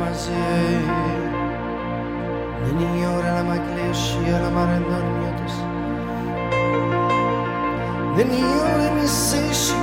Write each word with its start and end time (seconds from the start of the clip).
μαζί. 0.00 0.44
Είναι 2.66 2.86
η 3.00 3.02
ώρα 3.16 3.32
να 3.32 3.42
με 3.42 3.62
κλείσει, 3.66 4.34
αλλά 4.36 4.50
μ' 4.50 4.58
αρεντώνει 4.58 5.20
Δεν 8.16 8.26
είναι 8.26 8.46
η 8.46 8.58
ώρα 8.62 8.76
να 8.84 8.90
με 8.92 9.06
σήσει 9.06 9.79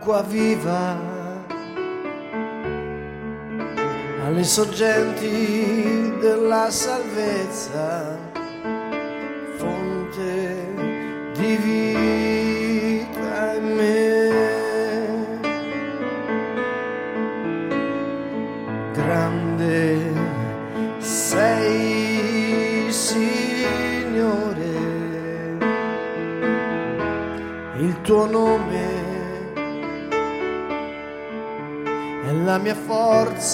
acqua 0.00 0.22
viva 0.22 0.96
alle 4.24 4.44
sorgenti 4.44 6.14
della 6.18 6.70
salvezza, 6.70 8.16
fonte 9.58 10.72
di 11.34 11.56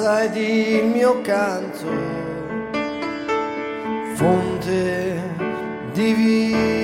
ed 0.00 0.34
il 0.34 0.86
mio 0.86 1.20
canto, 1.20 1.86
fonte 4.16 5.20
di 5.92 6.12
vita 6.12 6.83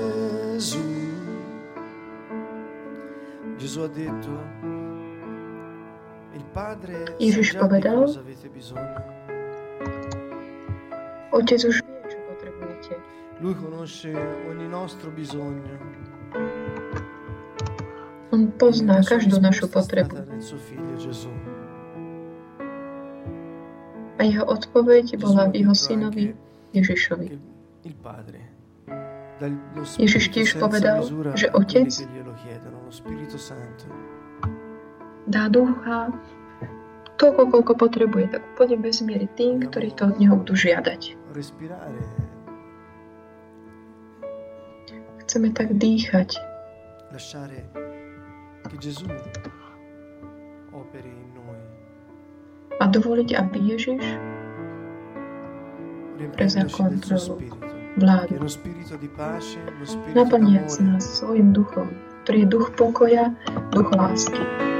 Ježiš 7.19 7.55
povedal, 7.55 8.03
Otec 11.31 11.61
už 11.63 11.79
vie, 11.79 11.99
čo 12.11 12.19
potrebujete. 12.27 12.93
Lui 13.39 13.55
conosce 13.55 14.11
ogni 14.51 14.67
nostro 14.67 15.07
bisogno. 15.15 15.71
On 18.35 18.51
pozná 18.59 18.99
každú 19.07 19.39
našu 19.39 19.71
potrebu. 19.71 20.19
A 24.19 24.21
jeho 24.21 24.45
odpoveď 24.45 25.15
bola 25.15 25.47
v 25.47 25.63
jeho 25.63 25.75
synovi 25.75 26.35
Ježišovi. 26.75 27.27
Il 27.87 27.95
Padre. 27.97 28.60
Ježiš 29.97 30.29
tiež 30.29 30.61
povedal, 30.61 31.01
že 31.33 31.49
Otec 31.49 31.89
dá 35.25 35.43
ducha 35.49 36.13
toľko, 37.21 37.43
koľko 37.53 37.73
potrebuje, 37.77 38.25
tak 38.33 38.41
pôjde 38.57 38.77
bez 38.81 39.01
miery 39.05 39.29
tým, 39.37 39.61
ktorí 39.61 39.93
to 39.93 40.09
od 40.09 40.17
Neho 40.17 40.33
budú 40.37 40.57
žiadať. 40.57 41.17
Chceme 45.25 45.47
tak 45.53 45.77
dýchať. 45.77 46.29
A 52.81 52.83
dovoliť, 52.89 53.29
aby 53.37 53.57
Ježiš 53.77 54.01
prezakontroloval 56.33 57.80
vládu. 57.97 58.39
Naplniac 60.15 60.71
nás 60.79 61.03
svojim 61.19 61.51
duchom, 61.51 61.87
ktorý 62.23 62.37
je 62.43 62.47
duch 62.47 62.67
pokoja, 62.77 63.33
duch 63.73 63.89
lásky. 63.91 64.70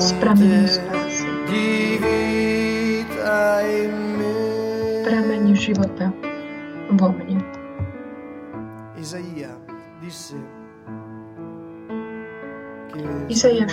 Z 0.00 0.16
fonte 0.16 0.68
spásy. 0.72 1.28
di 1.52 2.00
vita 2.00 3.60
in 3.60 3.92
me. 4.16 4.40
Prameň 5.04 5.52
života 5.52 6.08
vo 6.96 7.12
mne. 7.12 7.44
Isaia 8.96 9.52
disse 10.00 10.63
dice 12.94 13.50
Isaia 13.50 13.66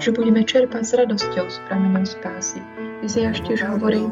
že 0.00 0.10
budeme 0.14 0.44
čerpať 0.46 0.82
s 0.86 0.92
radosťou 0.94 1.46
z 1.50 1.56
prameňov 1.68 2.06
spásy. 2.06 2.60
Izajaš 3.02 3.42
tiež 3.44 3.60
hovorí, 3.68 4.06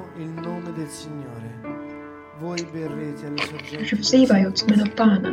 že 3.83 3.95
vzývajúc 3.97 4.59
meno 4.69 4.87
pána, 4.93 5.33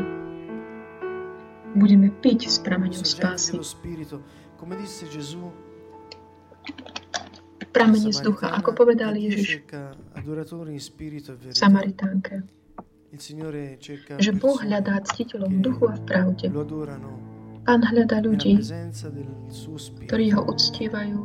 budeme 1.73 2.13
piť 2.21 2.47
z 2.47 2.57
prameňov 2.61 3.03
spásy. 3.03 3.57
Pramene 7.69 8.09
z 8.09 8.19
ducha, 8.25 8.49
ako 8.49 8.69
povedal 8.73 9.13
Ježiš 9.13 9.61
Samaritánke, 11.53 12.41
že 14.19 14.31
Boh 14.37 14.57
hľadá 14.61 15.01
ctiteľov 15.01 15.49
v 15.49 15.59
duchu 15.65 15.83
a 15.89 15.95
v 15.97 16.03
pravde. 16.05 16.45
Pán 17.65 17.81
hľadá 17.85 18.21
ľudí, 18.21 18.61
ktorí 20.09 20.25
ho 20.33 20.41
uctievajú 20.45 21.21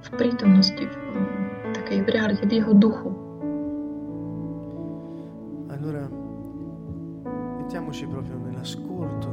v 0.00 0.08
prítomnosti, 0.18 0.84
v 0.84 0.94
v 1.70 1.74
takej 1.78 1.98
v 2.02 2.08
realite, 2.10 2.44
v 2.46 2.52
jeho 2.58 2.72
duchu. 2.74 3.10
Allora, 5.70 6.04
mettiamoci 7.62 8.04
proprio 8.10 8.36
nell'ascolto 8.42 9.30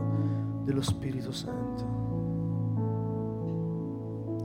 dello 0.63 0.83
Spirito 0.85 1.33
Santo. 1.33 1.83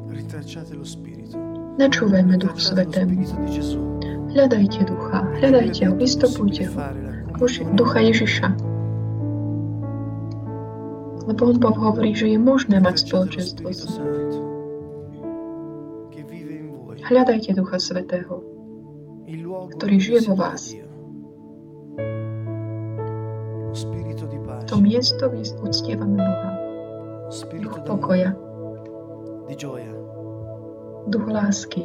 Ritracciate 0.08 0.72
lo 0.76 0.84
Spirito. 0.84 1.36
Načúvajme 1.80 2.36
Duchu 2.36 2.60
Svetému. 2.60 3.24
Hľadajte 4.32 4.88
ducha, 4.88 5.28
hľadajte 5.44 5.80
ho, 5.86 5.92
vystupujte 6.00 6.64
ho. 6.72 6.76
Ducha 7.76 8.00
Ježiša. 8.00 8.48
Lebo 11.28 11.42
on 11.52 11.56
Boh 11.60 11.76
hovorí, 11.76 12.16
že 12.16 12.32
je 12.34 12.38
možné 12.40 12.80
mať 12.80 13.06
spoločenstvo 13.06 13.68
s. 13.70 13.84
Hľadajte 17.02 17.52
Ducha 17.54 17.76
Svetého, 17.76 18.40
ktorý 19.76 19.96
žije 20.00 20.20
vo 20.32 20.34
vás. 20.34 20.72
To 24.70 24.74
miesto, 24.80 25.28
kde 25.28 25.44
uctievame 25.60 26.16
Boha. 26.16 26.50
Duch 27.60 27.76
pokoja, 27.84 28.32
duch 31.08 31.26
lásky, 31.28 31.84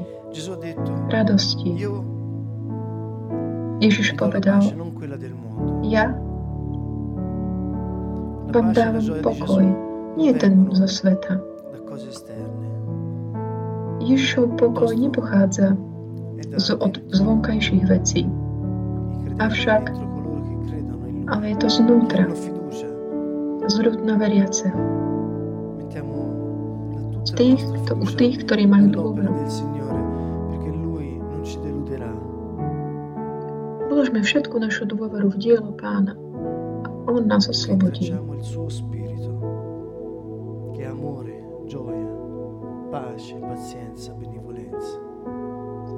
radosti. 1.12 1.72
Ježiš 3.78 4.14
povedal, 4.14 4.62
ja 5.84 6.10
vám 8.48 8.68
e 8.68 8.74
dávam 8.74 9.04
pokoj, 9.22 9.64
nie 10.16 10.34
ten 10.34 10.66
zo 10.72 10.88
sveta. 10.88 11.38
Ježišov 14.00 14.56
pokoj 14.56 14.94
nepochádza 14.94 15.76
da 16.48 16.58
z, 16.58 16.68
od 16.76 16.96
zvonkajších 17.12 17.84
vecí, 17.86 18.24
Avšak- 19.38 19.94
ale 21.28 21.44
je 21.48 21.58
to 21.58 21.68
znútra, 21.68 22.24
hanno 22.24 22.34
fiducia. 22.34 22.88
z 23.68 23.76
rúdna 23.80 24.16
veriaceho. 24.16 24.80
Mettiamo 25.78 26.14
la- 26.88 27.04
tutta 27.12 27.30
la 27.30 27.36
Tých, 27.36 27.62
kto, 27.62 27.92
u 27.94 28.08
tých, 28.08 28.36
ktorí 28.42 28.64
majú 28.66 28.88
dôveru. 28.90 29.34
Vložme 33.98 34.22
všetku 34.22 34.62
našu 34.62 34.86
dôveru 34.86 35.34
v 35.34 35.38
dielo 35.42 35.74
Pána 35.74 36.14
a 36.86 36.88
On 37.10 37.26
nás 37.26 37.50
oslobodí. 37.50 38.14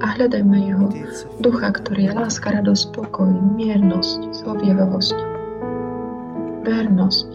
A 0.00 0.06
hľadajme 0.16 0.58
Jeho 0.64 0.88
ducha, 1.44 1.68
ktorý 1.76 2.00
je 2.08 2.12
láska, 2.16 2.48
radosť, 2.56 2.84
pokoj, 2.96 3.28
miernosť, 3.60 4.32
zhovievavosť, 4.32 5.18
vernosť, 6.64 7.26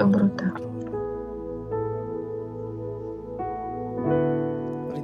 dobrota 0.00 0.48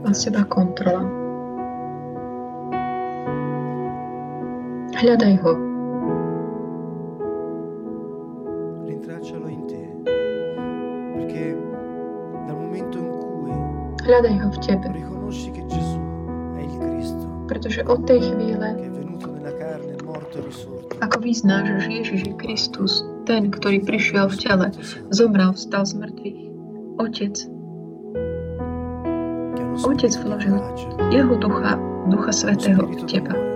a 0.01 0.11
seba 0.17 0.49
kontrola. 0.49 1.20
In 5.01 5.17
cui 12.93 13.57
hľadaj 14.05 14.37
ho 14.45 14.49
v 14.53 14.59
tebe, 14.61 14.93
pretože 17.49 17.81
od 17.89 18.05
tej 18.05 18.29
chvíle, 18.29 18.77
e 18.77 18.93
ako 21.01 21.17
vyznáš, 21.25 21.81
že 21.81 22.05
Ježiš 22.05 22.21
je 22.29 22.35
Kristus, 22.37 23.01
ten, 23.25 23.49
ktorý 23.49 23.81
prišiel 23.81 24.29
v 24.29 24.37
tele, 24.37 24.69
zomrel, 25.09 25.57
vstal 25.57 25.89
z 25.89 25.97
mŕtvych, 25.97 26.41
Otec, 27.01 27.49
Otec 29.81 30.13
vložil 30.21 30.61
Jeho 31.09 31.41
ducha, 31.41 31.81
Ducha 32.13 32.33
Svetého 32.37 32.85
v 32.85 33.01
teba. 33.09 33.50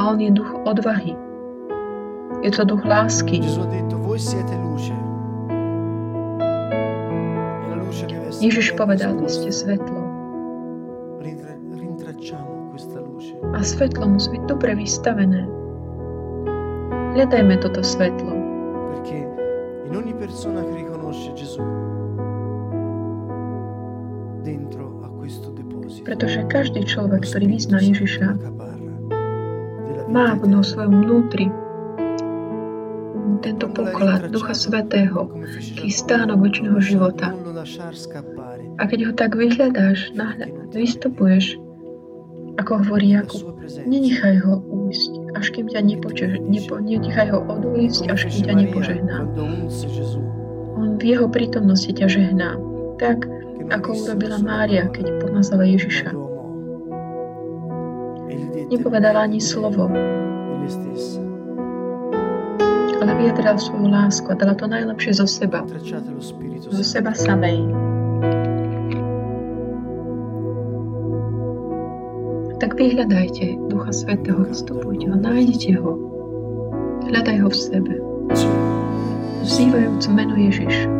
A 0.00 0.08
On 0.08 0.20
je 0.20 0.32
duch 0.32 0.48
odvahy. 0.64 1.12
Je 2.40 2.48
to 2.48 2.64
duch 2.64 2.80
lásky. 2.88 3.44
Ježiš 8.40 8.72
povedal, 8.80 9.12
vy 9.20 9.28
ste 9.28 9.52
svetlo. 9.52 10.00
A 13.52 13.60
svetlo 13.60 14.08
musí 14.08 14.40
byť 14.40 14.42
dobre 14.48 14.72
vystavené. 14.72 15.44
Hľadajme 17.12 17.60
toto 17.60 17.84
svetlo, 17.84 18.32
Perché 18.96 19.28
in 19.84 19.92
ogni 19.92 20.16
persona 20.16 20.64
che 20.64 20.80
riconosce 20.80 21.28
Gesù 21.36 21.60
dentro 24.40 25.04
a 25.04 25.12
questo 25.12 25.52
deposito 25.52 26.08
pretože 26.08 26.40
každý 26.48 26.88
človek, 26.88 27.20
lo 27.20 27.28
ktorý 27.28 27.46
vyzná 27.52 27.78
Ježiša, 27.84 28.59
má 30.10 30.34
vita 30.34 30.42
v 30.42 30.44
no 30.50 30.60
svojom 30.60 30.94
vnútri 31.06 31.46
tento 33.40 33.72
poklad 33.72 34.28
Ducha 34.28 34.52
Svetého, 34.52 35.32
Giacobbe, 35.80 35.88
stánok 35.88 36.38
väčšného 36.44 36.78
života. 36.84 37.32
A 38.76 38.82
keď 38.84 38.98
ho 39.08 39.12
tak 39.16 39.32
vyhľadáš, 39.32 40.12
nahľa- 40.12 40.52
vystupuješ, 40.76 41.56
ako 42.60 42.84
hovorí 42.84 43.16
Jakub, 43.16 43.56
nenechaj 43.88 44.44
ho 44.44 44.60
újsť, 44.60 45.12
až 45.40 45.46
kým 45.56 45.66
ťa 45.72 45.80
nepočeš, 45.80 46.32
nepo, 46.44 46.76
nenechaj 46.76 47.32
ho 47.32 47.40
odújsť, 47.48 48.02
až 48.12 48.20
kým 48.28 48.42
ťa 48.44 48.54
nepožehná. 48.60 49.16
On 50.76 51.00
v 51.00 51.02
jeho 51.16 51.26
prítomnosti 51.32 51.88
ťa 51.88 52.06
žehná, 52.12 52.60
tak 53.00 53.24
ako 53.72 53.88
urobila 54.04 54.36
Mária, 54.42 54.84
keď 54.92 55.16
pomazala 55.24 55.64
ma 55.64 55.72
Ježiša. 55.72 56.29
Nepovedala 58.70 59.26
ani 59.26 59.40
slovo, 59.40 59.90
ale 63.00 63.12
vyjadrala 63.16 63.58
svoju 63.58 63.88
lásku 63.88 64.26
a 64.30 64.34
dala 64.34 64.54
to 64.54 64.66
najlepšie 64.68 65.12
zo 65.16 65.26
seba, 65.26 65.64
zo 66.70 66.84
seba 66.84 67.16
samej. 67.16 67.64
Tak 72.60 72.76
vyhľadajte 72.76 73.56
Ducha 73.72 73.88
Svetého, 73.88 74.44
vstupujte 74.52 75.08
ho, 75.08 75.16
nájdete 75.16 75.80
ho. 75.80 75.96
Hľadaj 77.08 77.36
ho 77.40 77.48
v 77.48 77.56
sebe. 77.56 77.94
Vzývajúc 79.40 80.04
meno 80.12 80.36
Ježiš. 80.36 80.99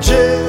Gesù. 0.00 0.39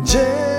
Jesus. 0.00 0.51